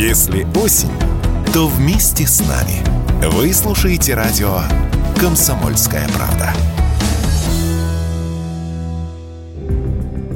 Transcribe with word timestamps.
Если 0.00 0.46
осень, 0.58 0.88
то 1.52 1.66
вместе 1.66 2.26
с 2.26 2.40
нами. 2.40 2.82
Вы 3.32 3.52
слушаете 3.52 4.14
радио 4.14 4.62
«Комсомольская 5.20 6.08
правда». 6.16 6.54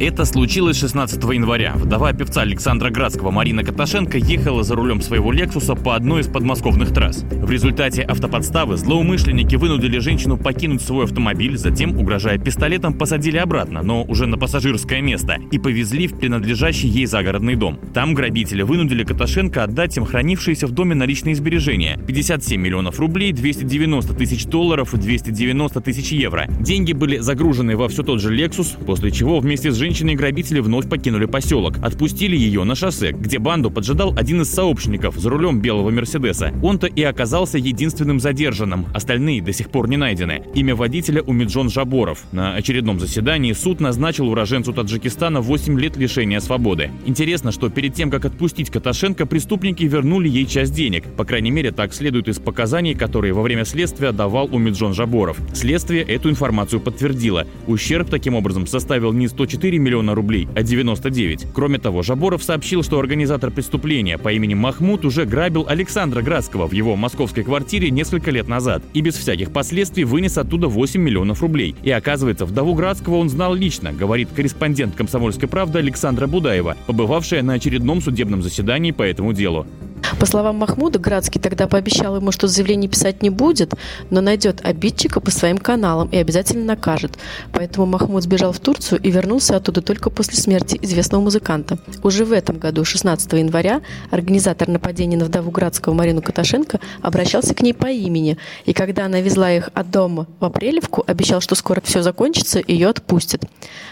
Это 0.00 0.24
случилось 0.24 0.78
16 0.78 1.20
января. 1.24 1.72
Вдова 1.74 2.12
певца 2.12 2.42
Александра 2.42 2.88
Градского 2.88 3.32
Марина 3.32 3.64
Каташенко 3.64 4.16
ехала 4.16 4.62
за 4.62 4.76
рулем 4.76 5.00
своего 5.00 5.32
«Лексуса» 5.32 5.74
по 5.74 5.96
одной 5.96 6.20
из 6.20 6.28
подмосковных 6.28 6.94
трасс. 6.94 7.24
В 7.32 7.50
результате 7.50 8.02
автоподставы 8.02 8.76
злоумышленники 8.76 9.56
вынудили 9.56 9.98
женщину 9.98 10.36
покинуть 10.36 10.82
свой 10.82 11.06
автомобиль, 11.06 11.56
затем, 11.56 11.98
угрожая 11.98 12.38
пистолетом, 12.38 12.94
посадили 12.94 13.38
обратно, 13.38 13.82
но 13.82 14.04
уже 14.04 14.26
на 14.26 14.38
пассажирское 14.38 15.00
место, 15.00 15.38
и 15.50 15.58
повезли 15.58 16.06
в 16.06 16.16
принадлежащий 16.16 16.88
ей 16.88 17.06
загородный 17.06 17.56
дом. 17.56 17.80
Там 17.92 18.14
грабители 18.14 18.62
вынудили 18.62 19.02
Каташенко 19.02 19.64
отдать 19.64 19.96
им 19.96 20.04
хранившиеся 20.04 20.68
в 20.68 20.70
доме 20.70 20.94
наличные 20.94 21.34
сбережения– 21.34 21.98
57 22.06 22.60
миллионов 22.60 23.00
рублей, 23.00 23.32
290 23.32 24.14
тысяч 24.14 24.44
долларов 24.44 24.94
и 24.94 24.96
290 24.96 25.80
тысяч 25.80 26.12
евро. 26.12 26.46
Деньги 26.60 26.92
были 26.92 27.18
загружены 27.18 27.76
во 27.76 27.88
все 27.88 28.04
тот 28.04 28.20
же 28.20 28.32
«Лексус», 28.32 28.76
после 28.86 29.10
чего 29.10 29.40
вместе 29.40 29.72
с 29.72 29.74
женщиной 29.74 29.87
женщины 29.88 30.10
и 30.10 30.16
грабители 30.16 30.60
вновь 30.60 30.86
покинули 30.86 31.24
поселок. 31.24 31.78
Отпустили 31.82 32.36
ее 32.36 32.64
на 32.64 32.74
шоссе, 32.74 33.12
где 33.12 33.38
банду 33.38 33.70
поджидал 33.70 34.12
один 34.18 34.42
из 34.42 34.50
сообщников 34.50 35.16
за 35.16 35.30
рулем 35.30 35.62
белого 35.62 35.88
Мерседеса. 35.90 36.52
Он-то 36.62 36.86
и 36.86 37.02
оказался 37.02 37.56
единственным 37.56 38.20
задержанным, 38.20 38.84
остальные 38.92 39.40
до 39.40 39.54
сих 39.54 39.70
пор 39.70 39.88
не 39.88 39.96
найдены. 39.96 40.42
Имя 40.54 40.76
водителя 40.76 41.22
Умиджон 41.22 41.70
Жаборов. 41.70 42.24
На 42.32 42.54
очередном 42.54 43.00
заседании 43.00 43.54
суд 43.54 43.80
назначил 43.80 44.28
уроженцу 44.28 44.74
Таджикистана 44.74 45.40
8 45.40 45.80
лет 45.80 45.96
лишения 45.96 46.40
свободы. 46.40 46.90
Интересно, 47.06 47.50
что 47.50 47.70
перед 47.70 47.94
тем, 47.94 48.10
как 48.10 48.26
отпустить 48.26 48.68
Каташенко, 48.68 49.24
преступники 49.24 49.84
вернули 49.84 50.28
ей 50.28 50.44
часть 50.44 50.74
денег. 50.74 51.04
По 51.16 51.24
крайней 51.24 51.50
мере, 51.50 51.70
так 51.70 51.94
следует 51.94 52.28
из 52.28 52.38
показаний, 52.38 52.94
которые 52.94 53.32
во 53.32 53.40
время 53.40 53.64
следствия 53.64 54.12
давал 54.12 54.54
Умиджон 54.54 54.92
Жаборов. 54.92 55.38
Следствие 55.54 56.02
эту 56.02 56.28
информацию 56.28 56.78
подтвердило. 56.78 57.46
Ущерб 57.66 58.10
таким 58.10 58.34
образом 58.34 58.66
составил 58.66 59.14
не 59.14 59.28
104 59.28 59.77
миллиона 59.78 60.14
рублей, 60.14 60.48
а 60.54 60.62
99. 60.62 61.48
Кроме 61.52 61.78
того, 61.78 62.02
Жаборов 62.02 62.42
сообщил, 62.42 62.82
что 62.82 62.98
организатор 62.98 63.50
преступления 63.50 64.18
по 64.18 64.32
имени 64.32 64.54
Махмуд 64.54 65.04
уже 65.04 65.24
грабил 65.24 65.66
Александра 65.68 66.22
Градского 66.22 66.66
в 66.66 66.72
его 66.72 66.96
московской 66.96 67.44
квартире 67.44 67.90
несколько 67.90 68.30
лет 68.30 68.48
назад 68.48 68.82
и 68.94 69.00
без 69.00 69.14
всяких 69.14 69.52
последствий 69.52 70.04
вынес 70.04 70.38
оттуда 70.38 70.68
8 70.68 71.00
миллионов 71.00 71.42
рублей. 71.42 71.74
И 71.82 71.90
оказывается, 71.90 72.46
вдову 72.46 72.74
Градского 72.74 73.16
он 73.16 73.28
знал 73.28 73.54
лично, 73.54 73.92
говорит 73.92 74.28
корреспондент 74.34 74.94
«Комсомольской 74.94 75.48
правды» 75.48 75.78
Александра 75.78 76.26
Будаева, 76.26 76.76
побывавшая 76.86 77.42
на 77.42 77.54
очередном 77.54 78.00
судебном 78.00 78.42
заседании 78.42 78.90
по 78.90 79.02
этому 79.02 79.32
делу. 79.32 79.66
По 80.18 80.26
словам 80.26 80.56
Махмуда, 80.56 80.98
Градский 80.98 81.40
тогда 81.40 81.66
пообещал 81.66 82.16
ему, 82.16 82.32
что 82.32 82.48
заявление 82.48 82.88
писать 82.88 83.22
не 83.22 83.30
будет, 83.30 83.74
но 84.10 84.20
найдет 84.20 84.60
обидчика 84.64 85.20
по 85.20 85.30
своим 85.30 85.58
каналам 85.58 86.08
и 86.08 86.16
обязательно 86.16 86.64
накажет. 86.64 87.18
Поэтому 87.52 87.86
Махмуд 87.86 88.22
сбежал 88.22 88.52
в 88.52 88.60
Турцию 88.60 89.00
и 89.00 89.10
вернулся 89.10 89.56
оттуда 89.56 89.82
только 89.82 90.10
после 90.10 90.36
смерти 90.36 90.78
известного 90.82 91.22
музыканта. 91.22 91.78
Уже 92.02 92.24
в 92.24 92.32
этом 92.32 92.58
году, 92.58 92.84
16 92.84 93.32
января, 93.34 93.82
организатор 94.10 94.68
нападения 94.68 95.16
на 95.16 95.24
вдову 95.24 95.50
Градского 95.50 95.94
Марину 95.94 96.22
Каташенко 96.22 96.80
обращался 97.02 97.54
к 97.54 97.62
ней 97.62 97.74
по 97.74 97.86
имени, 97.86 98.38
и 98.64 98.72
когда 98.72 99.06
она 99.06 99.20
везла 99.20 99.52
их 99.52 99.70
от 99.74 99.90
дома 99.90 100.26
в 100.40 100.44
Апрелевку, 100.44 101.04
обещал, 101.06 101.40
что 101.40 101.54
скоро 101.54 101.80
все 101.80 102.02
закончится 102.02 102.58
и 102.58 102.72
ее 102.72 102.88
отпустят. 102.88 103.44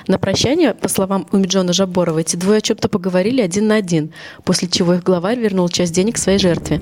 На 0.06 0.18
прощание, 0.18 0.74
по 0.74 0.88
словам 0.88 1.26
Умиджона 1.32 1.72
Жаборова, 1.72 2.20
эти 2.20 2.36
двое 2.36 2.58
о 2.58 2.60
чем-то 2.60 2.88
поговорили 2.88 3.40
один 3.40 3.66
на 3.66 3.76
один, 3.76 4.12
после 4.44 4.68
чего 4.68 4.94
их 4.94 5.02
главарь 5.02 5.38
вернул 5.38 5.68
часть 5.68 5.92
денег 5.92 6.05
своей 6.18 6.38
жертве. 6.38 6.80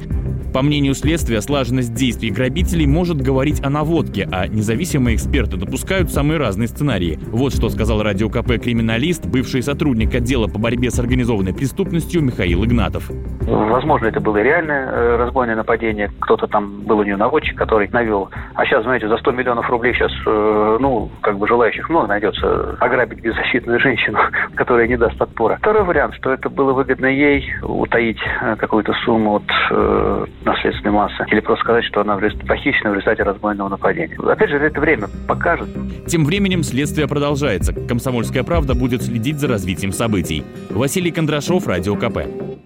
По 0.55 0.63
мнению 0.63 0.95
следствия, 0.95 1.41
слаженность 1.41 1.95
действий 1.95 2.31
грабителей 2.31 2.87
может 2.87 3.21
говорить 3.21 3.61
о 3.65 3.71
наводке, 3.71 4.29
а 4.31 4.47
независимые 4.47 5.17
эксперты 5.17 5.57
допускают 5.57 6.13
самые 6.13 6.39
разные 6.39 6.69
сценарии. 6.69 7.19
Вот 7.33 7.53
что 7.53 7.69
сказал 7.71 8.05
радио 8.05 8.29
КП 8.29 8.63
криминалист, 8.63 9.27
бывший 9.27 9.65
сотрудник 9.65 10.15
отдела 10.15 10.47
по 10.47 10.61
борьбе 10.61 10.93
с 10.93 11.01
организованной 11.01 11.55
преступностью 11.55 12.23
Михаил 12.23 12.65
Игнатов. 12.65 13.11
Возможно, 13.41 14.07
это 14.07 14.21
было 14.21 14.37
реальное 14.37 14.87
э, 14.87 15.17
разбойное 15.17 15.57
нападение. 15.57 16.13
Кто-то 16.21 16.47
там 16.47 16.83
был 16.83 17.01
у 17.01 17.03
нее 17.03 17.17
наводчик, 17.17 17.59
который 17.59 17.89
навел. 17.89 18.31
А 18.55 18.65
сейчас, 18.65 18.85
знаете, 18.85 19.09
за 19.09 19.17
100 19.17 19.33
миллионов 19.33 19.69
рублей 19.69 19.93
сейчас, 19.95 20.13
э, 20.25 20.77
ну, 20.79 21.11
как 21.21 21.37
бы 21.37 21.49
желающих 21.49 21.91
много 21.91 22.07
найдется 22.07 22.77
ограбить 22.79 23.21
беззащитную 23.23 23.81
женщину, 23.81 24.21
которая 24.55 24.87
не 24.87 24.97
даст 24.97 25.21
отпора. 25.21 25.57
Второй 25.57 25.83
вариант, 25.83 26.15
что 26.15 26.33
это 26.33 26.49
было 26.49 26.73
выгодно 26.73 27.07
ей 27.07 27.45
утаить 27.61 28.21
э, 28.41 28.55
какую-то 28.55 28.93
сумму 29.05 29.43
от 29.43 30.44
наследственной 30.45 30.93
массы. 30.93 31.25
Или 31.31 31.41
просто 31.41 31.65
сказать, 31.65 31.85
что 31.85 32.01
она 32.01 32.17
похищена 32.17 32.91
в 32.91 32.95
результате 32.95 33.23
разбойного 33.23 33.69
нападения. 33.69 34.17
Опять 34.17 34.51
же, 34.51 34.57
это 34.57 34.81
время 34.81 35.09
покажет. 35.27 35.69
Тем 36.07 36.25
временем 36.25 36.63
следствие 36.63 37.09
продолжается. 37.09 37.73
Комсомольская 37.73 38.45
правда 38.45 38.75
будет 38.75 39.03
следить 39.03 39.39
за 39.39 39.49
развитием 39.49 39.93
событий. 39.93 40.45
Василий 40.71 41.11
Кондрашов, 41.11 41.67
Радио 41.67 41.97
КП. 41.97 42.65